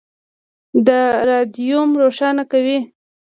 [0.87, 0.89] د
[1.29, 2.79] رادیوم روښانه کوي.